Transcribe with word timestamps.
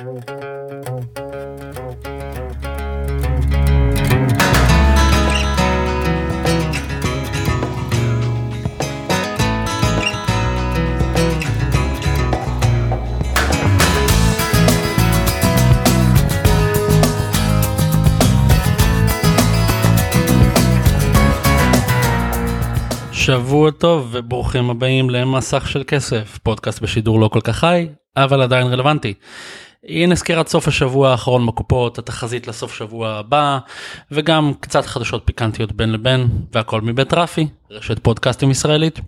שבוע 0.00 0.16
טוב 23.70 24.08
וברוכים 24.12 24.70
הבאים 24.70 25.10
למסך 25.10 25.68
של 25.68 25.82
כסף, 25.86 26.38
פודקאסט 26.42 26.82
בשידור 26.82 27.20
לא 27.20 27.28
כל 27.28 27.40
כך 27.40 27.56
חי, 27.56 27.88
אבל 28.16 28.42
עדיין 28.42 28.66
רלוונטי. 28.66 29.14
הנה 29.88 30.16
סקירת 30.16 30.48
סוף 30.48 30.68
השבוע 30.68 31.10
האחרון 31.10 31.46
בקופות, 31.46 31.98
התחזית 31.98 32.46
לסוף 32.46 32.74
שבוע 32.74 33.10
הבא, 33.10 33.58
וגם 34.10 34.52
קצת 34.60 34.86
חדשות 34.86 35.22
פיקנטיות 35.24 35.72
בין 35.72 35.92
לבין, 35.92 36.28
והכל 36.52 36.80
מבית 36.80 37.14
רפי, 37.14 37.48
רשת 37.70 37.98
פודקאסטים 37.98 38.50
ישראלית. 38.50 39.00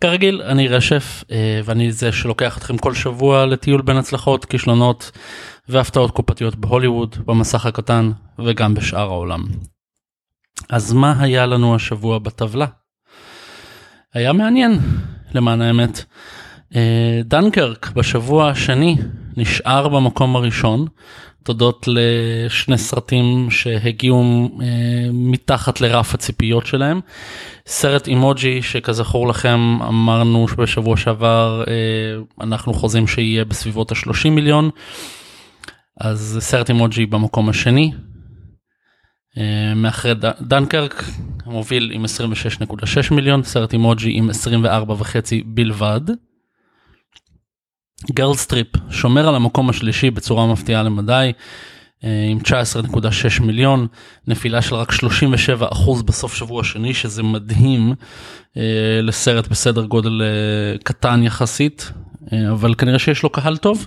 כרגיל, 0.00 0.42
אני 0.42 0.68
רשף, 0.68 1.24
אה, 1.30 1.60
ואני 1.64 1.92
זה 1.92 2.12
שלוקח 2.12 2.58
אתכם 2.58 2.78
כל 2.78 2.94
שבוע 2.94 3.46
לטיול 3.46 3.82
בין 3.82 3.96
הצלחות, 3.96 4.44
כישלונות 4.44 5.10
והפתעות 5.68 6.10
קופתיות 6.10 6.56
בהוליווד, 6.56 7.16
במסך 7.26 7.66
הקטן 7.66 8.10
וגם 8.38 8.74
בשאר 8.74 9.08
העולם. 9.08 9.44
אז 10.68 10.92
מה 10.92 11.14
היה 11.22 11.46
לנו 11.46 11.74
השבוע 11.74 12.18
בטבלה? 12.18 12.66
היה 14.14 14.32
מעניין 14.32 14.78
למען 15.34 15.62
האמת. 15.62 16.04
אה, 16.74 17.20
דנקרק 17.24 17.90
בשבוע 17.94 18.48
השני 18.48 18.96
נשאר 19.36 19.88
במקום 19.88 20.36
הראשון 20.36 20.86
תודות 21.42 21.88
לשני 21.88 22.78
סרטים 22.78 23.50
שהגיעו 23.50 24.48
אה, 24.62 24.66
מתחת 25.12 25.80
לרף 25.80 26.14
הציפיות 26.14 26.66
שלהם. 26.66 27.00
סרט 27.66 28.08
אימוג'י 28.08 28.62
שכזכור 28.62 29.28
לכם 29.28 29.78
אמרנו 29.88 30.46
בשבוע 30.56 30.96
שעבר 30.96 31.64
אה, 31.68 31.74
אנחנו 32.40 32.74
חוזים 32.74 33.06
שיהיה 33.06 33.44
בסביבות 33.44 33.92
ה-30 33.92 34.30
מיליון. 34.30 34.70
אז 36.00 36.38
סרט 36.40 36.68
אימוג'י 36.68 37.06
במקום 37.06 37.48
השני. 37.48 37.92
מאחרי 39.76 40.12
דנקרק 40.40 41.04
מוביל 41.46 41.90
עם 41.94 42.04
26.6 42.04 43.14
מיליון, 43.14 43.42
סרט 43.42 43.72
אימוג'י 43.72 44.10
עם 44.18 44.30
24.5 44.30 44.64
בלבד. 45.46 46.00
Girls 48.04 48.34
Trip 48.34 48.66
שומר 48.90 49.28
על 49.28 49.34
המקום 49.34 49.70
השלישי 49.70 50.10
בצורה 50.10 50.46
מפתיעה 50.46 50.82
למדי, 50.82 51.32
אה, 52.04 52.26
עם 52.30 52.38
19.6 52.38 53.40
מיליון, 53.40 53.86
נפילה 54.26 54.62
של 54.62 54.74
רק 54.74 54.92
37 54.92 55.68
אחוז 55.72 56.02
בסוף 56.02 56.34
שבוע 56.34 56.64
שני, 56.64 56.94
שזה 56.94 57.22
מדהים 57.22 57.94
אה, 58.56 58.62
לסרט 59.02 59.48
בסדר 59.48 59.84
גודל 59.84 60.22
אה, 60.22 60.78
קטן 60.78 61.22
יחסית, 61.22 61.92
אבל 62.52 62.74
כנראה 62.74 62.98
שיש 62.98 63.22
לו 63.22 63.30
קהל 63.30 63.56
טוב. 63.56 63.86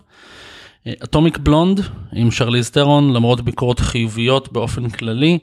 אטומיק 1.03 1.37
בלונד 1.37 1.81
עם 2.13 2.31
שרליז 2.31 2.69
טרון, 2.69 3.13
למרות 3.13 3.41
ביקורות 3.41 3.80
חיוביות 3.80 4.52
באופן 4.52 4.89
כללי, 4.89 5.39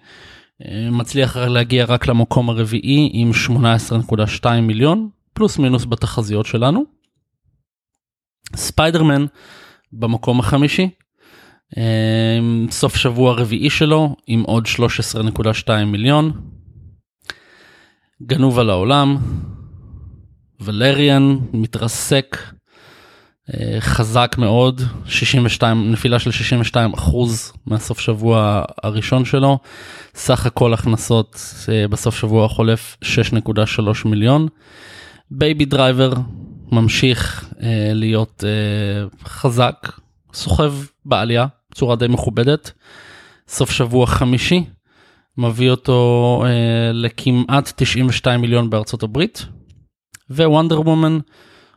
מצליח 0.90 1.36
להגיע 1.36 1.84
רק 1.84 2.06
למקום 2.06 2.50
הרביעי 2.50 3.10
עם 3.12 3.30
18.2 3.46 4.46
מיליון, 4.62 5.08
פלוס 5.32 5.58
מינוס 5.58 5.84
בתחזיות 5.84 6.46
שלנו. 6.46 6.95
ספיידרמן 8.56 9.26
במקום 9.92 10.40
החמישי, 10.40 10.90
סוף 12.70 12.96
שבוע 12.96 13.32
רביעי 13.32 13.70
שלו 13.70 14.16
עם 14.26 14.42
עוד 14.42 14.66
13.2 14.66 15.84
מיליון. 15.86 16.32
גנוב 18.22 18.58
על 18.58 18.70
העולם, 18.70 19.16
ולריאן 20.60 21.36
מתרסק 21.52 22.36
אה, 23.54 23.80
חזק 23.80 24.34
מאוד 24.38 24.80
62 25.06 25.92
נפילה 25.92 26.18
של 26.18 26.30
62 26.30 26.94
אחוז 26.94 27.52
מהסוף 27.66 28.00
שבוע 28.00 28.64
הראשון 28.82 29.24
שלו 29.24 29.58
סך 30.14 30.46
הכל 30.46 30.74
הכנסות 30.74 31.40
אה, 31.68 31.88
בסוף 31.88 32.16
שבוע 32.16 32.44
החולף 32.44 32.96
6.3 33.02 34.08
מיליון. 34.08 34.48
Baby 35.30 35.64
Driver 35.64 36.12
ממשיך 36.72 37.48
אה, 37.62 37.90
להיות 37.94 38.44
חזק 39.24 39.92
סוחב 40.32 40.72
בעלייה 41.04 41.46
בצורה 41.70 41.96
די 41.96 42.08
מכובדת. 42.08 42.72
סוף 43.48 43.70
שבוע 43.70 44.06
חמישי 44.06 44.64
מביא 45.38 45.70
אותו 45.70 46.44
לכמעט 46.92 47.72
92 47.76 48.40
מיליון 48.40 48.70
בארצות 48.70 49.02
הברית. 49.02 49.46
ווונדר 50.30 50.80
וומן 50.80 51.18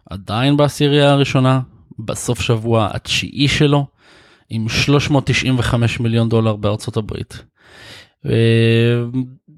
עדיין 0.09 0.57
בעשירייה 0.57 1.11
הראשונה, 1.11 1.59
בסוף 1.99 2.41
שבוע 2.41 2.89
התשיעי 2.93 3.47
שלו, 3.47 3.85
עם 4.49 4.69
395 4.69 5.99
מיליון 5.99 6.29
דולר 6.29 6.55
בארצות 6.55 6.97
הברית. 6.97 7.43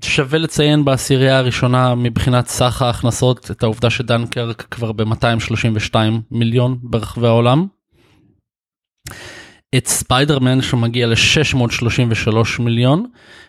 שווה 0.04 0.40
לציין 0.40 0.86
בעשירייה 0.86 1.38
הראשונה 1.38 1.96
מבחינת 1.96 2.48
סך 2.48 2.82
ההכנסות 2.82 3.52
את 3.52 3.64
העובדה 3.64 3.90
שדנקרק 3.90 4.62
כבר 4.72 4.92
ב-232 4.92 5.96
מיליון 6.32 6.78
ברחבי 6.82 7.28
העולם. 7.28 7.68
את 9.78 9.88
ספיידרמן 9.88 10.62
שמגיע 10.62 11.08
ל-633 11.08 12.62
מיליון, 12.62 13.06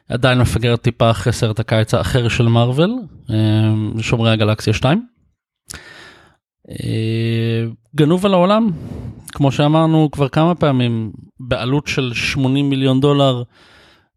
עדיין 0.09 0.39
מפגר 0.39 0.77
טיפה 0.77 1.11
אחרי 1.11 1.33
סרט 1.33 1.61
הקיץ 1.61 1.95
האחר 1.95 2.28
של 2.28 2.49
מארוול, 2.49 2.95
אה, 3.31 4.03
שומרי 4.03 4.31
הגלקסיה 4.31 4.72
2. 4.72 5.06
אה, 6.71 7.65
גנוב 7.97 8.27
על 8.27 8.34
העולם, 8.34 8.71
כמו 9.33 9.53
שאמרנו 9.53 10.11
כבר 10.11 10.28
כמה 10.28 10.55
פעמים, 10.55 11.12
בעלות 11.41 11.87
של 11.87 12.11
80 12.15 12.71
מיליון 12.71 13.01
דולר, 13.01 13.43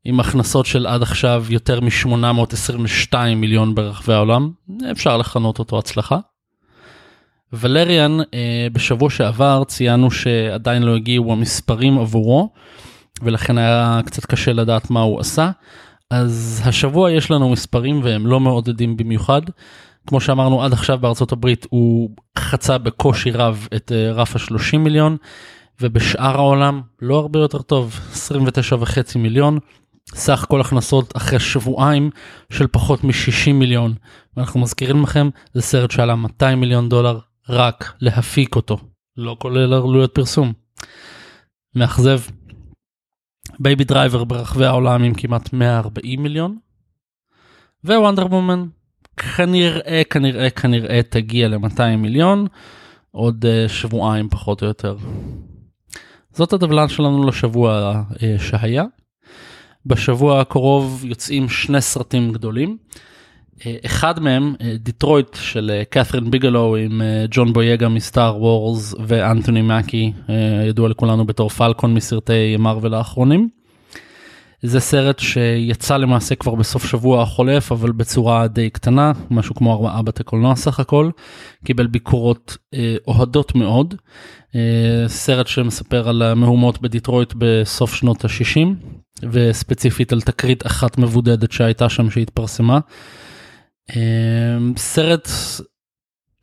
עם 0.06 0.20
הכנסות 0.20 0.66
של 0.66 0.88
עד 0.88 1.02
עכשיו 1.02 1.46
יותר 1.50 1.80
מ-822 1.80 3.16
מיליון 3.36 3.76
ברחבי 3.76 4.14
העולם, 4.14 4.52
אפשר 4.92 5.18
לכנות 5.18 5.60
אותו 5.60 5.80
הצלחה. 5.80 6.18
ולריאן, 7.54 8.20
אה, 8.34 8.68
בשבוע 8.74 9.10
שעבר 9.10 9.64
ציינו 9.64 10.12
שעדיין 10.12 10.84
לא 10.84 10.96
הגיעו 10.96 11.32
המספרים 11.32 12.00
עבורו, 12.00 12.50
ולכן 13.22 13.58
היה 13.58 14.02
קצת 14.06 14.26
קשה 14.26 14.54
לדעת 14.54 14.90
מה 14.90 15.02
הוא 15.02 15.20
עשה. 15.20 15.52
אז 16.12 16.62
השבוע 16.66 17.12
יש 17.12 17.32
לנו 17.32 17.50
מספרים 17.50 18.02
והם 18.04 18.28
לא 18.28 18.40
מעודדים 18.40 18.98
במיוחד. 18.98 19.42
כמו 20.08 20.22
שאמרנו 20.22 20.64
עד 20.64 20.74
עכשיו 20.74 20.98
בארצות 20.98 21.32
הברית 21.32 21.68
הוא 21.70 22.10
חצה 22.38 22.78
בקושי 22.78 23.32
רב 23.32 23.68
את 23.76 23.92
אה, 23.92 24.12
רף 24.12 24.36
ה-30 24.36 24.78
מיליון 24.78 25.18
ובשאר 25.82 26.36
העולם 26.36 26.82
לא 27.02 27.20
הרבה 27.20 27.40
יותר 27.40 27.62
טוב 27.62 28.00
29 28.12 28.76
וחצי 28.80 29.18
מיליון 29.18 29.60
סך 30.10 30.46
כל 30.50 30.62
הכנסות 30.62 31.18
אחרי 31.18 31.40
שבועיים 31.40 32.10
של 32.50 32.68
פחות 32.68 33.04
מ-60 33.04 33.54
מיליון 33.54 33.94
ואנחנו 34.38 34.60
מזכירים 34.60 35.04
לכם 35.04 35.30
זה 35.54 35.62
סרט 35.62 35.92
שעלה 35.92 36.16
200 36.16 36.60
מיליון 36.60 36.90
דולר 36.90 37.20
רק 37.50 37.94
להפיק 38.02 38.56
אותו 38.56 38.78
לא 39.18 39.36
כולל 39.40 39.74
עלויות 39.74 40.16
פרסום. 40.16 40.54
מאכזב. 41.76 42.20
Baby 43.60 43.84
Driver 43.84 44.24
ברחבי 44.24 44.66
העולם 44.66 45.04
עם 45.04 45.14
כמעט 45.14 45.54
140 45.54 46.24
מיליון. 46.24 46.58
ו 47.84 47.90
Wonder 47.90 48.26
Woman 48.26 48.66
כנראה 49.18 50.02
כנראה 50.10 50.50
כנראה 50.50 51.04
תגיע 51.10 51.48
ל-200 51.48 51.96
מיליון 51.98 52.48
עוד 53.12 53.46
אה, 53.46 53.70
שבועיים 53.70 54.30
פחות 54.30 54.62
או 54.62 54.68
יותר. 54.68 54.98
זאת 56.32 56.54
הטבלה 56.54 56.90
שלנו 56.90 57.28
לשבוע 57.28 58.02
אה, 58.12 58.18
שהיה. 58.42 58.84
בשבוע 59.86 60.42
הקרוב 60.42 61.06
יוצאים 61.06 61.50
שני 61.50 61.82
סרטים 61.82 62.32
גדולים. 62.32 62.78
אה, 63.60 63.64
אחד 63.86 64.20
מהם, 64.20 64.56
דיטרויט 64.80 65.38
של 65.40 65.82
קת'רין 65.90 66.32
ביגלו 66.32 66.76
עם 66.76 67.02
ג'ון 67.32 67.54
בויגה 67.54 67.90
מסטאר 67.90 68.42
וורס 68.42 68.96
ואנטוני 69.08 69.62
מקי, 69.62 70.14
ידוע 70.70 70.90
לכולנו 70.90 71.26
בתור 71.26 71.50
פלקון 71.50 71.94
מסרטי 71.94 72.58
מרוויל 72.58 72.94
האחרונים. 72.94 73.50
זה 74.66 74.80
סרט 74.80 75.20
שיצא 75.20 75.98
למעשה 75.98 76.36
כבר 76.36 76.56
בסוף 76.56 76.86
שבוע 76.86 77.22
החולף 77.22 77.72
אבל 77.72 77.92
בצורה 77.92 78.48
די 78.48 78.70
קטנה 78.70 79.12
משהו 79.32 79.56
כמו 79.56 79.74
ארבעה 79.74 80.02
בתי 80.02 80.24
קולנוע 80.24 80.56
סך 80.56 80.80
הכל 80.80 81.10
קיבל 81.66 81.88
ביקורות 81.88 82.58
אה, 82.74 82.96
אוהדות 83.08 83.56
מאוד 83.56 83.96
אה, 84.56 85.04
סרט 85.08 85.48
שמספר 85.48 86.10
על 86.10 86.22
המהומות 86.22 86.82
בדיטרויט 86.82 87.34
בסוף 87.38 87.96
שנות 87.96 88.26
ה-60 88.26 88.68
וספציפית 89.24 90.14
על 90.14 90.22
תקרית 90.22 90.66
אחת 90.66 90.98
מבודדת 90.98 91.52
שהייתה 91.52 91.90
שם 91.90 92.10
שהתפרסמה. 92.10 92.80
אה, 93.96 94.58
סרט 94.78 95.30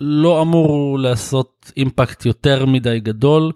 לא 0.01 0.43
אמור 0.43 0.99
לעשות 0.99 1.73
אימפקט 1.77 2.27
יותר 2.27 2.67
מדי 2.67 3.01
גדול. 3.01 3.53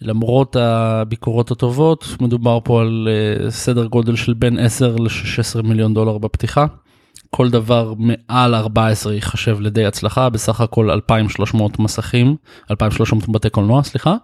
למרות 0.00 0.56
הביקורות 0.56 1.50
הטובות, 1.50 2.06
מדובר 2.20 2.58
פה 2.64 2.80
על 2.80 3.08
אה, 3.10 3.50
סדר 3.50 3.86
גודל 3.86 4.16
של 4.16 4.34
בין 4.34 4.58
10 4.58 4.96
ל-16 4.96 5.62
מיליון 5.62 5.94
דולר 5.94 6.18
בפתיחה. 6.18 6.66
כל 7.30 7.50
דבר 7.50 7.94
מעל 7.98 8.54
14 8.54 9.14
ייחשב 9.14 9.60
לידי 9.60 9.86
הצלחה, 9.86 10.28
בסך 10.28 10.60
הכל 10.60 10.90
2,300 10.90 11.78
מסכים, 11.78 12.36
2,300 12.70 13.28
בתי 13.28 13.50
קולנוע, 13.50 13.82
סליחה. 13.82 14.16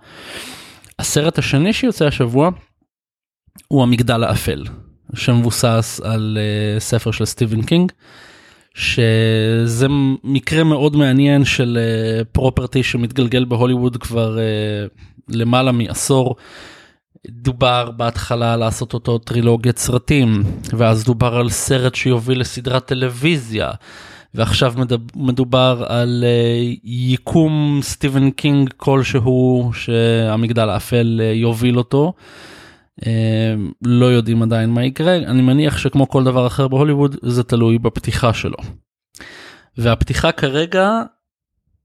הסרט 0.99 1.39
השני 1.39 1.73
שיוצא 1.73 2.07
השבוע 2.07 2.51
הוא 3.69 3.83
המגדל 3.83 4.25
האפל, 4.25 4.65
שמבוסס 5.15 6.01
על 6.05 6.39
אה, 6.39 6.81
ספר 6.81 7.11
של 7.11 7.25
סטיבן 7.25 7.63
קינג, 7.63 7.93
שזה 8.75 9.87
מקרה 10.25 10.65
מאוד 10.65 10.97
מעניין 10.97 11.45
של 11.45 11.79
property 12.33 12.81
אה, 12.81 12.85
שמתגלגל 12.85 13.45
בהוליווד 13.45 13.97
כבר 13.97 14.37
אה, 14.37 15.35
למעלה 15.35 15.73
מעשור. 15.73 16.37
דובר 17.29 17.91
בהתחלה 17.91 18.57
לעשות 18.57 18.95
אותו 18.95 19.19
טרילוגיית 19.19 19.79
סרטים, 19.79 20.43
ואז 20.73 21.05
דובר 21.05 21.37
על 21.37 21.49
סרט 21.51 21.95
שיוביל 21.95 22.41
לסדרת 22.41 22.87
טלוויזיה, 22.87 23.71
ועכשיו 24.35 24.75
מדובר 25.17 25.85
על 25.89 26.25
ייקום 26.85 27.81
סטיבן 27.83 28.31
קינג 28.31 28.71
כלשהו 28.77 29.71
שהמגדל 29.75 30.69
האפל 30.69 31.21
יוביל 31.35 31.79
אותו. 31.79 32.13
Uh, 33.01 33.05
לא 33.83 34.07
יודעים 34.07 34.43
עדיין 34.43 34.71
מה 34.71 34.85
יקרה, 34.85 35.17
אני 35.17 35.43
מניח 35.43 35.79
שכמו 35.79 36.09
כל 36.09 36.25
דבר 36.25 36.47
אחר 36.47 36.69
בהוליווד 36.69 37.17
זה 37.23 37.43
תלוי 37.43 37.79
בפתיחה 37.79 38.33
שלו. 38.33 38.57
והפתיחה 39.79 40.33
כרגע 40.33 41.03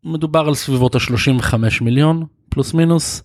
מדובר 0.03 0.47
על 0.47 0.55
סביבות 0.55 0.95
ה-35 0.95 1.53
מיליון 1.81 2.25
פלוס 2.49 2.73
מינוס. 2.73 3.23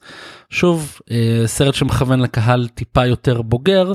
שוב 0.51 0.99
אה, 1.11 1.43
סרט 1.47 1.75
שמכוון 1.75 2.21
לקהל 2.21 2.69
טיפה 2.69 3.07
יותר 3.07 3.43
בוגר 3.43 3.93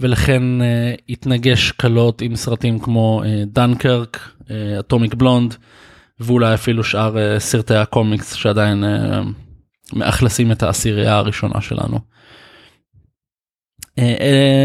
ולכן 0.00 0.62
אה, 0.62 0.94
התנגש 1.08 1.70
קלות 1.70 2.22
עם 2.22 2.36
סרטים 2.36 2.78
כמו 2.78 3.22
דנקרק, 3.46 4.30
אטומיק 4.80 5.14
בלונד 5.14 5.54
ואולי 6.20 6.54
אפילו 6.54 6.84
שאר 6.84 7.38
סרטי 7.38 7.74
הקומיקס 7.74 8.34
שעדיין 8.34 8.84
מאכלסים 9.92 10.52
את 10.52 10.62
העשירייה 10.62 11.16
הראשונה 11.16 11.60
שלנו. 11.60 11.98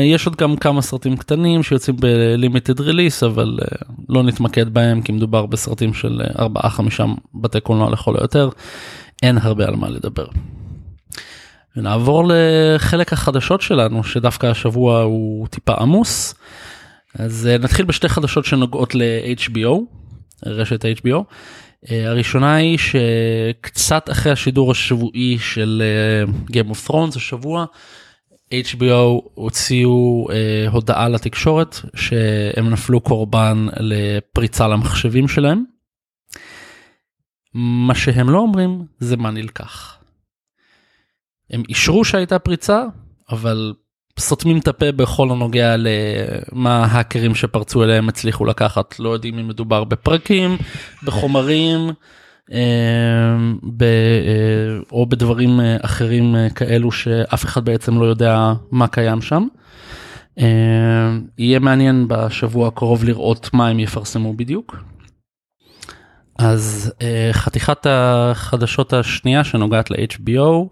יש 0.06 0.26
עוד 0.26 0.36
גם 0.36 0.56
כמה 0.56 0.82
סרטים 0.82 1.18
קטנים 1.18 1.64
שיוצאים 1.64 1.96
בלימיטד 1.96 2.80
ריליס 2.80 3.24
אבל 3.24 3.60
לא 4.10 4.24
נתמקד 4.24 4.70
בהם 4.70 5.02
כי 5.02 5.12
מדובר 5.12 5.46
בסרטים 5.46 5.94
של 5.94 6.22
4-5 6.36 6.40
בתי 7.34 7.60
קולנוע 7.60 7.90
לכל 7.90 8.16
היותר. 8.18 8.50
אין 9.24 9.38
הרבה 9.38 9.66
על 9.68 9.76
מה 9.76 9.90
לדבר. 9.90 10.26
ונעבור 11.76 12.24
לחלק 12.28 13.14
החדשות 13.14 13.62
שלנו 13.62 14.04
שדווקא 14.04 14.48
השבוע 14.48 15.02
הוא 15.02 15.48
טיפה 15.48 15.74
עמוס. 15.74 16.36
אז 17.20 17.48
אה, 17.48 17.58
נתחיל 17.58 17.86
בשתי 17.86 18.10
חדשות 18.10 18.46
שנוגעות 18.46 18.96
ל-HBO, 18.96 19.80
רשת 20.46 20.86
HBO. 20.86 21.24
אה, 21.92 22.10
הראשונה 22.10 22.56
היא 22.56 22.78
שקצת 22.78 24.10
אחרי 24.12 24.32
השידור 24.32 24.72
השבועי 24.72 25.38
של 25.40 25.84
אה, 25.86 26.34
Game 26.52 26.76
of 26.76 26.90
Thrones 26.90 27.16
השבוע, 27.16 27.66
HBO 28.54 29.22
הוציאו 29.34 30.28
הודעה 30.72 31.10
לתקשורת 31.10 31.76
שהם 31.96 32.70
נפלו 32.70 33.02
קורבן 33.02 33.68
לפריצה 33.80 34.68
למחשבים 34.68 35.28
שלהם. 35.28 35.64
מה 37.54 37.96
שהם 37.96 38.30
לא 38.30 38.38
אומרים 38.38 38.86
זה 39.00 39.18
מה 39.18 39.32
נלקח. 39.32 39.98
הם 41.50 41.64
אישרו 41.70 42.06
שהייתה 42.06 42.40
פריצה, 42.40 42.84
אבל 43.30 43.74
סותמים 44.20 44.58
את 44.58 44.68
הפה 44.68 44.92
בכל 44.92 45.32
הנוגע 45.32 45.76
למה 45.78 46.86
ההאקרים 46.86 47.36
שפרצו 47.36 47.84
אליהם 47.84 48.10
הצליחו 48.10 48.46
לקחת. 48.46 49.00
לא 49.00 49.10
יודעים 49.10 49.40
אם 49.40 49.48
מדובר 49.48 49.84
בפרקים, 49.84 50.58
בחומרים, 51.04 51.80
אה, 51.90 51.94
ב, 52.50 53.84
אה, 53.84 54.80
או 54.92 55.06
בדברים 55.06 55.60
אה, 55.60 55.78
אחרים 55.82 56.36
כאלו 56.56 56.92
שאף 56.92 57.46
אחד 57.46 57.66
בעצם 57.66 58.00
לא 58.00 58.06
יודע 58.06 58.54
מה 58.72 58.88
קיים 58.88 59.22
שם. 59.22 59.48
יהיה 61.38 61.60
מעניין 61.60 62.06
בשבוע 62.08 62.68
הקרוב 62.68 63.04
לראות 63.04 63.50
מה 63.54 63.68
הם 63.68 63.80
יפרסמו 63.80 64.34
בדיוק. 64.34 64.78
אז 66.40 66.94
חתיכת 67.32 67.88
החדשות 67.90 68.94
השנייה 68.94 69.44
שנוגעת 69.44 69.92
ל-HBO 69.92 70.68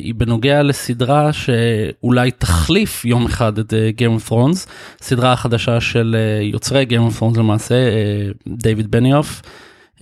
היא 0.00 0.14
בנוגע 0.14 0.62
לסדרה 0.62 1.32
שאולי 1.32 2.30
תחליף 2.30 3.04
יום 3.04 3.26
אחד 3.26 3.58
את 3.58 3.72
Game 3.72 4.26
of 4.26 4.30
Thrones, 4.30 4.68
סדרה 5.02 5.32
החדשה 5.32 5.80
של 5.80 6.16
יוצרי 6.42 6.86
Game 6.88 7.14
of 7.14 7.20
Thrones 7.20 7.38
למעשה, 7.38 7.74
דייוויד 8.48 8.90
בניוף. 8.90 9.42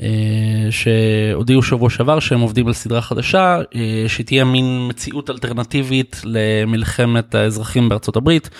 אה, 0.00 0.68
שהודיעו 0.70 1.62
שבוע 1.62 1.90
שעבר 1.90 2.20
שהם 2.20 2.40
עובדים 2.40 2.66
על 2.66 2.72
סדרה 2.72 3.00
חדשה 3.00 3.60
אה, 3.74 4.04
שתהיה 4.08 4.44
מין 4.44 4.86
מציאות 4.88 5.30
אלטרנטיבית 5.30 6.20
למלחמת 6.24 7.34
האזרחים 7.34 7.88
בארצות 7.88 8.16
הברית, 8.16 8.50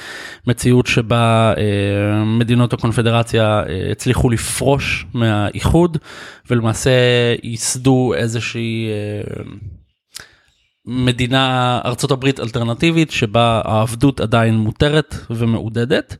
מציאות 0.46 0.86
שבה 0.86 1.54
אה, 1.58 2.24
מדינות 2.24 2.72
הקונפדרציה 2.72 3.62
הצליחו 3.90 4.30
לפרוש 4.30 5.06
מהאיחוד 5.14 5.98
ולמעשה 6.50 6.90
ייסדו 7.42 8.14
איזושהי 8.16 8.88
מדינה 10.86 11.80
ארצות 11.84 12.10
הברית 12.10 12.40
אלטרנטיבית 12.40 13.10
שבה 13.10 13.60
העבדות 13.64 14.20
עדיין 14.20 14.54
מותרת 14.54 15.14
ומעודדת. 15.30 16.16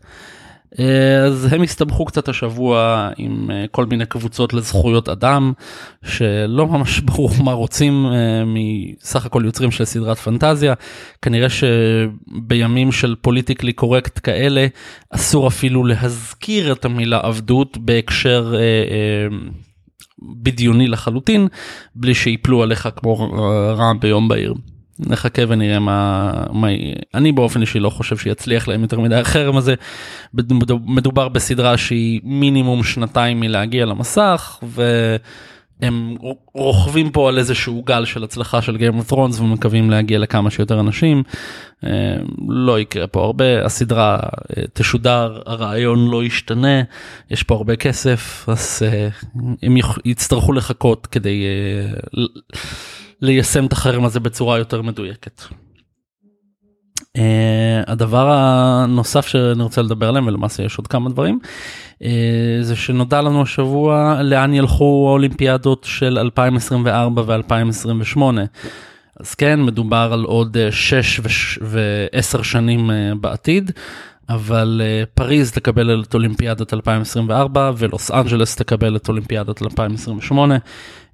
אה, 0.79 1.25
אז 1.25 1.53
הם 1.53 1.63
הסתבכו 1.63 2.05
קצת 2.05 2.29
השבוע 2.29 3.09
עם 3.17 3.51
אה, 3.51 3.65
כל 3.71 3.87
מיני 3.87 4.07
קבוצות 4.07 4.55
לזכויות 4.55 5.09
אדם 5.09 5.53
שלא 6.05 6.67
ממש 6.67 7.01
ברור 7.07 7.31
מה 7.45 7.53
רוצים 7.53 8.07
אה, 8.07 8.43
מסך 8.47 9.27
הכל 9.27 9.43
יוצרים 9.45 9.71
של 9.71 9.85
סדרת 9.85 10.19
פנטזיה 10.19 10.75
כנראה 11.23 11.49
שבימים 11.51 12.93
של 12.93 13.15
פוליטיקלי 13.21 13.73
קורקט 13.73 14.21
כאלה 14.23 14.67
אסור 15.11 15.49
אפילו 15.49 15.85
להזכיר 15.85 16.73
את 16.73 16.85
המילה 16.85 17.21
עבדות 17.23 17.79
בהקשר 17.79 18.55
בדיוני 20.43 20.89
לחלוטין 20.89 21.49
בלי 21.95 22.15
שיפלו 22.15 22.63
עליך 22.63 22.89
כמו 22.97 23.31
רעם 23.77 24.01
ביום 24.01 24.29
בהיר. 24.29 24.55
נחכה 24.99 25.43
ונראה 25.49 25.79
מה, 25.79 26.33
מה 26.53 26.69
אני 27.15 27.33
באופן 27.33 27.61
אישי 27.61 27.79
לא 27.81 27.91
חושב 27.91 28.17
שיצליח 28.17 28.69
להם 28.69 28.83
יותר 28.83 29.01
מדי 29.01 29.15
החרם 29.15 29.57
הזה. 29.57 29.75
מדובר 30.87 31.29
בסדרה 31.29 31.79
שהיא 31.79 32.21
מינימום 32.25 32.85
שנתיים 32.85 33.41
מלהגיע 33.41 33.87
למסך 33.87 34.59
והם 34.63 36.17
רוכבים 36.55 37.11
פה 37.11 37.29
על 37.29 37.39
איזשהו 37.39 37.83
גל 37.83 38.05
של 38.05 38.25
הצלחה 38.25 38.63
של 38.63 38.77
Game 38.77 39.03
of 39.03 39.13
Thrones 39.13 39.41
ומקווים 39.41 39.91
להגיע 39.91 40.19
לכמה 40.19 40.51
שיותר 40.51 40.81
אנשים. 40.81 41.23
אה, 41.85 41.91
לא 42.49 42.81
יקרה 42.81 43.07
פה 43.07 43.25
הרבה 43.25 43.65
הסדרה 43.65 44.19
אה, 44.57 44.63
תשודר 44.73 45.43
הרעיון 45.47 46.11
לא 46.11 46.25
ישתנה 46.25 46.83
יש 47.31 47.43
פה 47.43 47.55
הרבה 47.55 47.77
כסף 47.77 48.45
אז 48.49 48.83
אה, 48.87 49.09
הם 49.63 49.77
יצטרכו 50.05 50.53
לחכות 50.53 51.07
כדי. 51.07 51.45
ליישם 53.23 53.67
את 53.67 53.73
החרם 53.73 54.05
הזה 54.05 54.21
בצורה 54.21 54.59
יותר 54.59 54.83
מדויקת. 54.83 55.43
Uh, 57.19 57.21
הדבר 57.87 58.31
הנוסף 58.31 59.27
שאני 59.27 59.63
רוצה 59.63 59.83
לדבר 59.83 60.09
עליהם 60.09 60.27
ולמעשה 60.27 60.63
יש 60.63 60.79
עוד 60.79 60.87
כמה 60.87 61.11
דברים 61.11 61.39
uh, 62.03 62.07
זה 62.61 62.77
שנודע 62.77 63.21
לנו 63.21 63.43
השבוע 63.43 64.23
לאן 64.23 64.55
ילכו 64.55 65.07
האולימפיאדות 65.09 65.85
של 65.89 66.19
2024 66.19 67.23
ו2028. 67.23 68.21
אז 69.21 69.35
כן 69.35 69.63
מדובר 69.63 70.11
על 70.13 70.25
עוד 70.25 70.57
6 70.71 71.21
ו-10 71.63 72.43
שנים 72.43 72.91
uh, 72.91 72.93
בעתיד 73.21 73.71
אבל 74.29 74.81
uh, 74.85 75.07
פריז 75.15 75.53
תקבל 75.53 76.03
את 76.03 76.15
אולימפיאדת 76.15 76.75
2024 76.75 77.73
ולוס 77.79 78.11
אנג'לס 78.11 78.57
תקבל 78.57 78.97
את 78.97 79.09
אולימפיאדת 79.09 79.63
2028. 79.63 80.57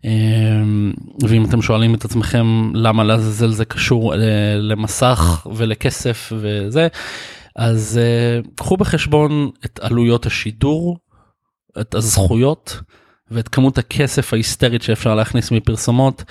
אמ, 0.05 0.93
ואם 1.28 1.45
אתם 1.45 1.62
שואלים 1.62 1.95
את 1.95 2.05
עצמכם 2.05 2.71
למה 2.75 3.05
לעזאזל 3.05 3.50
זה 3.50 3.64
קשור 3.64 4.14
אה, 4.14 4.19
למסך 4.59 5.47
ולכסף 5.55 6.33
וזה, 6.37 6.88
אז 7.57 8.00
אה, 8.02 8.40
קחו 8.55 8.76
בחשבון 8.76 9.50
את 9.64 9.81
עלויות 9.83 10.26
השידור, 10.26 10.99
את 11.81 11.95
הזכויות 11.95 12.81
ואת 13.31 13.49
כמות 13.49 13.78
הכסף 13.78 14.33
ההיסטרית 14.33 14.83
שאפשר 14.83 15.14
להכניס 15.14 15.50
מפרסומות 15.50 16.25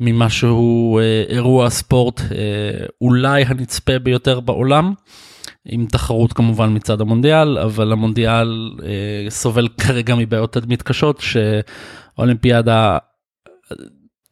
ממשהו 0.00 0.98
אה, 0.98 1.24
אירוע 1.28 1.70
ספורט 1.70 2.20
אולי 3.00 3.42
הנצפה 3.42 3.98
ביותר 3.98 4.40
בעולם. 4.40 4.94
עם 5.66 5.86
תחרות 5.86 6.32
כמובן 6.32 6.74
מצד 6.74 7.00
המונדיאל 7.00 7.58
אבל 7.58 7.92
המונדיאל 7.92 8.70
סובל 9.28 9.68
כרגע 9.68 10.14
מבעיות 10.14 10.52
תדמית 10.52 10.82
קשות. 10.82 11.22
אולימפיאדה 12.18 12.98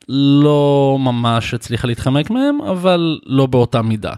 לא 0.08 0.96
ממש 1.00 1.54
הצליחה 1.54 1.86
להתחמק 1.86 2.30
מהם, 2.30 2.62
אבל 2.62 3.20
לא 3.26 3.46
באותה 3.46 3.82
מידה. 3.82 4.12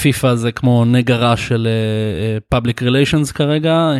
פיפא 0.00 0.34
זה 0.34 0.52
כמו 0.52 0.84
נגרה 0.84 1.36
של 1.36 1.68
uh, 2.52 2.56
public 2.58 2.82
relations 2.82 3.32
כרגע, 3.32 3.90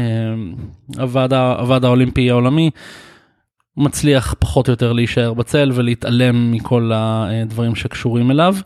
uh, 0.97 1.01
הוועד 1.01 1.85
האולימפי 1.85 2.31
העולמי 2.31 2.71
מצליח 3.77 4.35
פחות 4.39 4.69
או 4.69 4.73
יותר 4.73 4.93
להישאר 4.93 5.35
בצל 5.35 5.71
ולהתעלם 5.75 6.53
מכל 6.53 6.91
הדברים 6.95 7.75
שקשורים 7.75 8.31
אליו. 8.31 8.57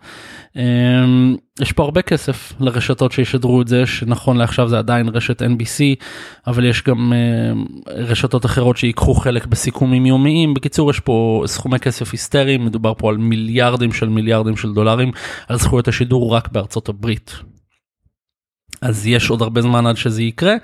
אמ, 0.56 1.36
יש 1.60 1.72
פה 1.72 1.82
הרבה 1.82 2.02
כסף 2.02 2.52
לרשתות 2.60 3.12
שישדרו 3.12 3.62
את 3.62 3.68
זה 3.68 3.86
שנכון 3.86 4.36
לעכשיו 4.36 4.68
זה 4.68 4.78
עדיין 4.78 5.08
רשת 5.08 5.42
NBC 5.42 6.04
אבל 6.46 6.64
יש 6.64 6.82
גם 6.82 7.12
אמ, 7.12 7.64
רשתות 7.88 8.46
אחרות 8.46 8.76
שיקחו 8.76 9.14
חלק 9.14 9.46
בסיכומים 9.46 10.06
יומיים 10.06 10.54
בקיצור 10.54 10.90
יש 10.90 11.00
פה 11.00 11.42
סכומי 11.46 11.78
כסף 11.78 12.12
היסטריים 12.12 12.66
מדובר 12.66 12.94
פה 12.94 13.10
על 13.10 13.16
מיליארדים 13.16 13.92
של 13.92 14.08
מיליארדים 14.08 14.56
של 14.56 14.72
דולרים 14.72 15.12
על 15.48 15.58
זכויות 15.58 15.88
השידור 15.88 16.34
רק 16.34 16.48
בארצות 16.52 16.88
הברית. 16.88 17.34
אז 18.82 19.06
יש 19.06 19.30
עוד 19.30 19.42
הרבה 19.42 19.62
זמן 19.62 19.86
עד 19.86 19.96
שזה 19.96 20.22
יקרה 20.22 20.54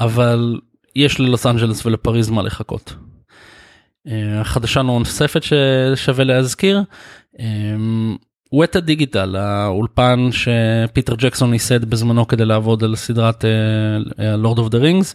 אבל 0.00 0.60
יש 0.96 1.20
ללוס 1.20 1.46
אנג'לס 1.46 1.86
ולפריז 1.86 2.30
מה 2.30 2.42
לחכות. 2.42 2.94
אה, 4.10 4.44
חדשה 4.44 4.82
נוספת 4.82 5.42
ששווה 5.42 6.24
להזכיר. 6.24 6.82
וטה 8.62 8.80
דיגיטל 8.80 9.36
האולפן 9.36 10.28
שפיטר 10.32 11.14
ג'קסון 11.14 11.52
ייסד 11.52 11.84
בזמנו 11.84 12.26
כדי 12.26 12.44
לעבוד 12.44 12.84
על 12.84 12.96
סדרת 12.96 13.44
Lord 14.18 14.58
of 14.58 14.68
the 14.68 14.78
Rings. 14.78 15.14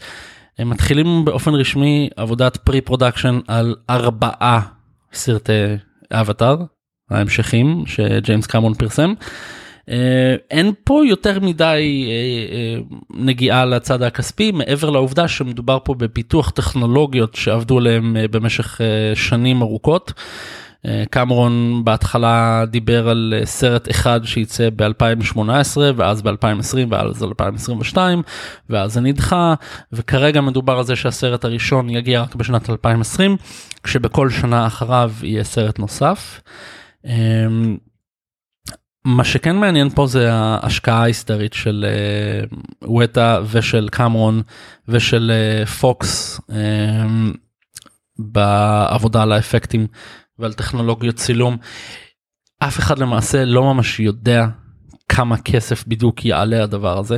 הם 0.60 0.70
מתחילים 0.70 1.26
באופן 1.26 1.54
רשמי 1.54 2.10
עבודת 2.16 2.58
pre-production 2.58 3.40
על 3.48 3.76
ארבעה 3.90 4.62
סרטי 5.14 5.64
אבטאר 6.12 6.58
ההמשכים 7.12 7.84
שג'יימס 7.88 8.48
קמרון 8.48 8.74
פרסם. 8.74 9.14
אה, 9.90 10.36
אין 10.52 10.72
פה 10.84 11.02
יותר 11.06 11.40
מדי 11.40 12.06
אה, 12.08 12.56
אה, 12.56 12.82
נגיעה 13.14 13.66
לצד 13.66 14.02
הכספי 14.02 14.52
מעבר 14.52 14.90
לעובדה 14.90 15.28
שמדובר 15.28 15.78
פה 15.84 15.94
בפיתוח 15.94 16.50
טכנולוגיות 16.50 17.36
שעבדו 17.36 17.78
עליהם 17.78 18.16
במשך 18.32 18.82
שנים 19.16 19.62
ארוכות. 19.62 20.14
קמרון 21.10 21.82
בהתחלה 21.84 22.64
דיבר 22.68 23.10
על 23.10 23.34
סרט 23.44 23.90
אחד 23.90 24.20
שייצא 24.24 24.70
ב-2018 24.76 25.78
ואז 25.96 26.22
ב-2020 26.22 26.78
ואז 26.90 27.24
2022 27.24 28.22
ואז 28.70 28.94
זה 28.94 29.02
נדחה 29.02 29.54
וכרגע 29.92 30.42
מדובר 30.42 30.78
על 30.78 30.84
זה 30.84 30.96
שהסרט 30.96 31.46
הראשון 31.46 31.90
יגיע 31.90 32.22
רק 32.22 32.36
בשנת 32.36 32.70
2020 32.70 33.38
כשבכל 33.84 34.30
שנה 34.30 34.68
אחריו 34.68 35.12
יהיה 35.24 35.44
סרט 35.44 35.80
נוסף. 35.80 36.42
מה 39.06 39.24
שכן 39.24 39.56
מעניין 39.56 39.90
פה 39.90 40.08
זה 40.08 40.34
ההשקעה 40.34 41.02
ההיסטרית 41.02 41.54
של 41.54 41.86
uh, 42.84 42.90
וטה 42.90 43.40
ושל 43.52 43.90
קמרון 43.92 44.42
ושל 44.88 45.32
uh, 45.64 45.68
פוקס 45.68 46.40
uh, 46.50 46.54
בעבודה 48.20 49.24
על 49.24 49.32
האפקטים 49.32 49.88
ועל 50.40 50.54
טכנולוגיות 50.54 51.16
צילום. 51.16 51.58
אף 52.60 52.80
אחד 52.80 53.00
למעשה 53.00 53.46
לא 53.46 53.64
ממש 53.74 54.00
יודע 54.00 54.48
כמה 55.10 55.38
כסף 55.38 55.88
בדיוק 55.88 56.26
יעלה 56.26 56.64
הדבר 56.64 57.00
הזה. 57.00 57.18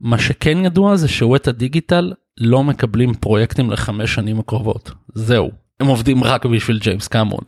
מה 0.00 0.18
שכן 0.18 0.64
ידוע 0.64 0.96
זה 0.96 1.08
שווטה 1.08 1.52
דיגיטל 1.52 2.12
לא 2.38 2.64
מקבלים 2.64 3.14
פרויקטים 3.14 3.70
לחמש 3.70 4.14
שנים 4.14 4.38
הקרובות 4.38 4.90
זהו 5.14 5.50
הם 5.80 5.86
עובדים 5.86 6.24
רק 6.24 6.46
בשביל 6.46 6.78
ג'יימס 6.78 7.08
קמרון. 7.08 7.44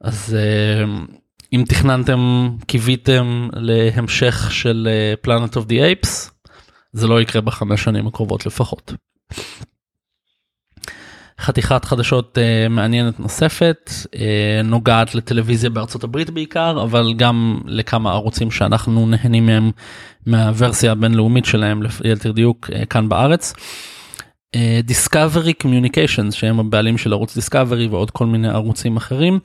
אז 0.00 0.36
uh, 0.36 1.12
אם 1.52 1.64
תכננתם 1.68 2.50
קיוויתם 2.66 3.48
להמשך 3.52 4.48
של 4.50 4.88
פלנט 5.20 5.56
אוף 5.56 5.66
די 5.66 5.82
אייפס 5.82 6.30
זה 6.92 7.06
לא 7.06 7.20
יקרה 7.20 7.42
בחמש 7.42 7.84
שנים 7.84 8.06
הקרובות 8.06 8.46
לפחות. 8.46 8.92
חתיכת 11.40 11.84
חדשות 11.84 12.38
uh, 12.38 12.68
מעניינת 12.68 13.20
נוספת 13.20 13.90
uh, 13.90 14.18
נוגעת 14.64 15.14
לטלוויזיה 15.14 15.70
בארצות 15.70 16.04
הברית 16.04 16.30
בעיקר 16.30 16.82
אבל 16.82 17.14
גם 17.16 17.60
לכמה 17.66 18.12
ערוצים 18.12 18.50
שאנחנו 18.50 19.06
נהנים 19.06 19.46
מהם 19.46 19.70
מהוורסיה 20.26 20.92
הבינלאומית 20.92 21.44
שלהם 21.44 21.82
ליתר 22.04 22.32
דיוק 22.32 22.70
אה, 22.70 22.86
כאן 22.86 23.08
בארץ. 23.08 23.54
uh, 24.56 25.52
קומיוניקיישנס 25.62 26.34
שהם 26.34 26.60
הבעלים 26.60 26.98
של 26.98 27.12
ערוץ 27.12 27.34
דיסקאברי 27.34 27.86
ועוד 27.86 28.10
כל 28.10 28.26
מיני 28.26 28.48
ערוצים 28.48 28.96
אחרים. 28.96 29.38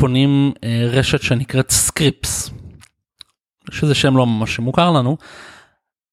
קונים 0.00 0.52
אה, 0.64 0.88
רשת 0.92 1.22
שנקראת 1.22 1.70
סקריפס, 1.70 2.50
שזה 3.70 3.94
שם 3.94 4.16
לא 4.16 4.26
ממש 4.26 4.58
מוכר 4.58 4.90
לנו, 4.90 5.16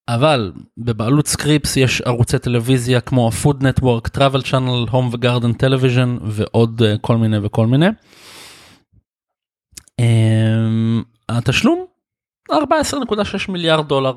אבל 0.08 0.52
בבעלות 0.78 1.26
סקריפס 1.26 1.76
יש 1.76 2.00
ערוצי 2.00 2.38
טלוויזיה 2.38 3.00
כמו 3.00 3.28
ה-Food 3.28 3.62
Network, 3.62 4.18
Travel 4.18 4.42
Channel, 4.42 4.90
Home 4.90 5.12
ו-Garden 5.12 5.64
ועוד 6.22 6.82
אה, 6.82 6.98
כל 7.00 7.16
מיני 7.16 7.38
וכל 7.42 7.66
מיני. 7.66 7.86
אה, 10.00 11.00
התשלום 11.28 11.84
14.6 12.52 12.56
מיליארד 13.48 13.88
דולר, 13.88 14.14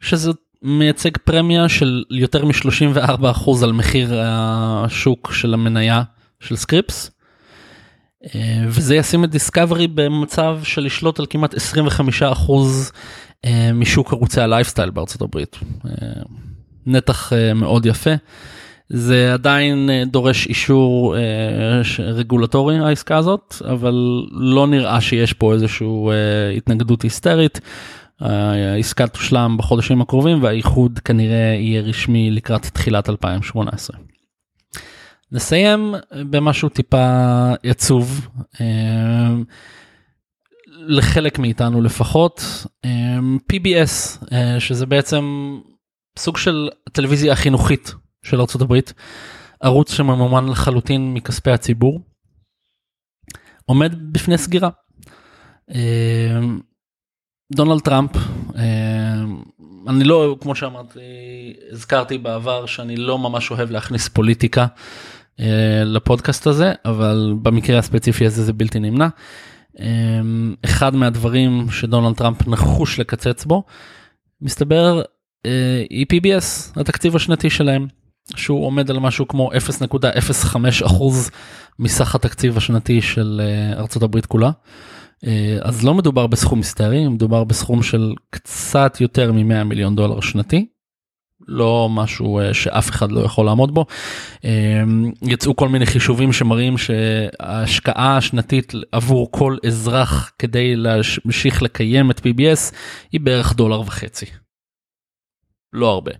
שזה 0.00 0.30
מייצג 0.62 1.16
פרמיה 1.16 1.68
של 1.68 2.04
יותר 2.10 2.44
מ-34% 2.44 3.50
על 3.62 3.72
מחיר 3.72 4.20
השוק 4.22 5.32
של 5.32 5.54
המניה 5.54 6.02
של 6.40 6.56
Scripps. 6.56 7.17
אה, 8.24 8.64
וזה 8.66 8.96
ישים 8.96 9.24
את 9.24 9.30
Discovery 9.30 9.86
במצב 9.86 10.58
של 10.62 10.82
לשלוט 10.82 11.18
על 11.18 11.26
כמעט 11.30 11.54
25% 11.54 11.58
אה, 13.44 13.70
משוק 13.74 14.12
ערוצי 14.12 14.40
הלייפסטייל 14.40 14.90
בארצות 14.90 15.22
הברית. 15.22 15.56
אה, 15.86 15.90
נתח 16.86 17.32
מאוד 17.54 17.86
יפה. 17.86 18.10
זה 18.88 19.32
עדיין 19.32 19.90
דורש 20.06 20.46
אישור 20.46 21.16
רגולטורי 21.98 22.78
העסקה 22.78 23.16
הזאת 23.16 23.54
אבל 23.70 23.94
לא 24.30 24.66
נראה 24.66 25.00
שיש 25.00 25.32
פה 25.32 25.52
איזושהי 25.54 25.86
התנגדות 26.56 27.02
היסטרית. 27.02 27.60
העסקה 28.20 29.06
תושלם 29.06 29.56
בחודשים 29.58 30.00
הקרובים 30.00 30.42
והאיחוד 30.42 30.98
כנראה 30.98 31.56
יהיה 31.58 31.80
רשמי 31.82 32.30
לקראת 32.30 32.66
תחילת 32.66 33.08
2018. 33.08 33.96
נסיים 35.32 35.94
במשהו 36.30 36.68
טיפה 36.68 37.06
עצוב 37.62 38.28
אה, 38.60 39.34
לחלק 40.66 41.38
מאיתנו 41.38 41.82
לפחות 41.82 42.42
אה, 42.84 43.18
PBS 43.52 44.24
אה, 44.32 44.60
שזה 44.60 44.86
בעצם 44.86 45.24
סוג 46.18 46.36
של 46.36 46.68
טלוויזיה 46.92 47.32
החינוכית 47.32 47.94
של 48.22 48.40
ארה"ב 48.40 48.74
ערוץ 49.60 49.92
שממומן 49.92 50.48
לחלוטין 50.48 51.14
מכספי 51.14 51.50
הציבור 51.50 52.00
עומד 53.64 54.12
בפני 54.12 54.38
סגירה. 54.38 54.70
דונלד 57.52 57.80
טראמפ 57.80 58.10
אני 59.88 60.04
לא 60.04 60.36
כמו 60.40 60.54
שאמרתי 60.54 61.00
הזכרתי 61.72 62.18
בעבר 62.18 62.66
שאני 62.66 62.96
לא 62.96 63.18
ממש 63.18 63.50
אוהב 63.50 63.70
להכניס 63.70 64.08
פוליטיקה 64.08 64.66
לפודקאסט 65.84 66.46
הזה 66.46 66.72
אבל 66.84 67.34
במקרה 67.42 67.78
הספציפי 67.78 68.26
הזה 68.26 68.44
זה 68.44 68.52
בלתי 68.52 68.78
נמנע. 68.78 69.08
אה, 69.80 69.86
אחד 70.64 70.94
מהדברים 70.94 71.66
שדונלד 71.70 72.16
טראמפ 72.16 72.48
נחוש 72.48 73.00
לקצץ 73.00 73.44
בו 73.44 73.62
מסתבר 74.40 75.02
אה, 75.46 75.84
היא 75.90 76.06
PBS 76.12 76.80
התקציב 76.80 77.16
השנתי 77.16 77.50
שלהם 77.50 77.86
שהוא 78.36 78.66
עומד 78.66 78.90
על 78.90 78.98
משהו 78.98 79.28
כמו 79.28 79.50
0.05 79.52 80.86
אחוז 80.86 81.30
מסך 81.78 82.14
התקציב 82.14 82.56
השנתי 82.56 83.02
של 83.02 83.40
ארצות 83.76 84.02
הברית 84.02 84.26
כולה. 84.26 84.50
אז 85.62 85.84
לא 85.84 85.94
מדובר 85.94 86.26
בסכום 86.26 86.58
היסטרי 86.58 87.08
מדובר 87.08 87.44
בסכום 87.44 87.82
של 87.82 88.14
קצת 88.30 88.96
יותר 89.00 89.32
מ-100 89.32 89.64
מיליון 89.64 89.96
דולר 89.96 90.20
שנתי 90.20 90.66
לא 91.48 91.88
משהו 91.90 92.38
אה, 92.38 92.54
שאף 92.54 92.90
אחד 92.90 93.12
לא 93.12 93.20
יכול 93.20 93.46
לעמוד 93.46 93.74
בו. 93.74 93.86
אה, 94.44 94.82
יצאו 95.22 95.56
כל 95.56 95.68
מיני 95.68 95.86
חישובים 95.86 96.32
שמראים 96.32 96.74
שההשקעה 96.78 98.16
השנתית 98.16 98.72
עבור 98.92 99.32
כל 99.32 99.56
אזרח 99.66 100.32
כדי 100.38 100.76
להמשיך 100.76 101.62
לקיים 101.62 102.10
את 102.10 102.18
PBS 102.18 102.74
היא 103.12 103.20
בערך 103.20 103.54
דולר 103.54 103.80
וחצי. 103.80 104.26
לא 105.72 105.90
הרבה. 105.90 106.12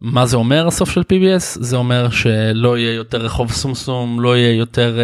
מה 0.00 0.26
זה 0.26 0.36
אומר 0.36 0.66
הסוף 0.66 0.90
של 0.90 1.00
PBS? 1.00 1.60
זה 1.60 1.76
אומר 1.76 2.10
שלא 2.10 2.78
יהיה 2.78 2.94
יותר 2.94 3.18
רחוב 3.18 3.52
סומסום, 3.52 4.20
לא 4.20 4.36
יהיה 4.36 4.52
יותר... 4.52 4.98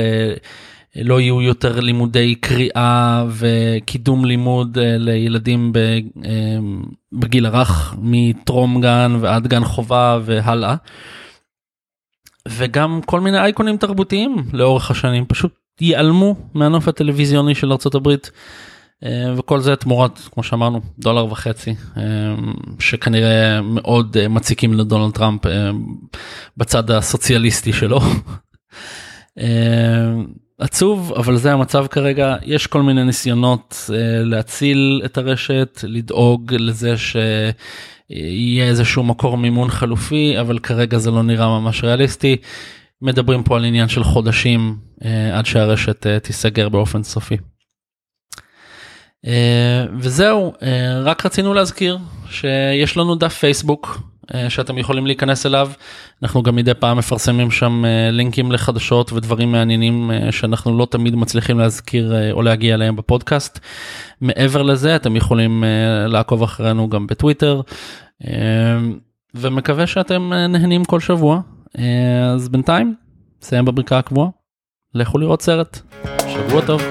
אה, 0.97 1.03
לא 1.05 1.21
יהיו 1.21 1.43
יותר 1.43 1.81
לימודי 1.81 2.35
קריאה 2.35 3.25
וקידום 3.31 4.25
לימוד 4.25 4.79
אה, 4.79 4.99
לילדים 4.99 5.73
אה, 5.77 5.99
בגיל 7.13 7.47
הרך 7.47 7.95
מטרום 7.99 8.81
גן 8.81 9.17
ועד 9.21 9.47
גן 9.47 9.65
חובה 9.65 10.19
והלאה. 10.25 10.75
וגם 12.49 13.01
כל 13.07 13.21
מיני 13.21 13.39
אייקונים 13.39 13.77
תרבותיים 13.77 14.37
לאורך 14.53 14.91
השנים 14.91 15.25
פשוט 15.27 15.55
ייעלמו 15.81 16.37
מהנוף 16.55 16.89
הטלוויזיוני 16.89 17.55
של 17.55 17.73
ארה"ב. 17.73 18.09
וכל 19.37 19.61
זה 19.61 19.77
תמורת 19.77 20.19
כמו 20.33 20.43
שאמרנו 20.43 20.81
דולר 20.99 21.33
וחצי 21.33 21.75
שכנראה 22.79 23.61
מאוד 23.63 24.17
מציקים 24.29 24.75
לדונלד 24.75 25.15
טראמפ 25.15 25.41
בצד 26.57 26.91
הסוציאליסטי 26.91 27.73
שלו. 27.73 28.01
עצוב 30.61 31.13
אבל 31.13 31.37
זה 31.37 31.53
המצב 31.53 31.87
כרגע 31.87 32.37
יש 32.43 32.67
כל 32.67 32.83
מיני 32.83 33.05
ניסיונות 33.05 33.75
uh, 33.87 33.93
להציל 34.25 35.03
את 35.05 35.19
הרשת 35.19 35.81
לדאוג 35.83 36.55
לזה 36.59 36.95
שיהיה 36.97 38.65
איזשהו 38.65 39.03
מקור 39.03 39.37
מימון 39.37 39.71
חלופי 39.71 40.41
אבל 40.41 40.59
כרגע 40.59 40.99
זה 40.99 41.11
לא 41.11 41.23
נראה 41.23 41.61
ממש 41.61 41.85
ריאליסטי. 41.85 42.37
מדברים 43.03 43.43
פה 43.43 43.57
על 43.57 43.65
עניין 43.65 43.89
של 43.89 44.05
חודשים 44.05 44.77
uh, 45.01 45.07
עד 45.33 45.47
שהרשת 45.47 46.07
uh, 46.07 46.21
תיסגר 46.21 46.69
באופן 46.69 47.03
סופי. 47.03 47.37
Uh, 49.27 49.29
וזהו 49.99 50.53
uh, 50.53 50.65
רק 51.05 51.27
רצינו 51.27 51.55
להזכיר 51.55 51.99
שיש 52.31 52.97
לנו 52.97 53.15
דף 53.15 53.35
פייסבוק 53.35 53.99
אה, 53.99 54.10
שאתם 54.49 54.79
יכולים 54.79 55.07
להיכנס 55.07 55.47
אליו. 55.47 55.71
אנחנו 56.23 56.43
גם 56.43 56.57
מדי 56.57 56.75
פעם 56.75 56.99
מפרסמים 56.99 57.51
שם 57.51 57.85
אה, 57.85 58.11
לינקים 58.11 58.53
לחדשות 58.53 59.13
ודברים 59.13 59.53
מעניינים 59.53 60.11
אה, 60.11 60.33
שאנחנו 60.33 60.79
לא 60.79 60.87
תמיד 60.91 61.15
מצליחים 61.17 61.59
להזכיר 61.59 62.33
או 62.33 62.43
להגיע 62.43 62.75
אליהם 62.75 62.97
בפודקאסט. 62.97 63.59
מעבר 64.21 64.63
לזה 64.63 64.97
אתם 64.97 65.17
יכולים 65.17 65.65
לעקוב 66.07 66.43
אחרינו 66.43 66.89
גם 66.89 67.07
בטוויטר 67.07 67.61
ומקווה 69.35 69.87
שאתם 69.87 70.33
נהנים 70.33 70.85
כל 70.85 71.01
שבוע. 71.01 71.41
אז 72.35 72.49
בינתיים, 72.49 72.95
נסיים 73.43 73.65
בבריקה 73.65 73.99
הקבועה, 73.99 74.29
לכו 74.95 75.19
לראות 75.19 75.43
סרט. 75.43 75.81
שבוע 76.29 76.61
טוב. 76.67 76.83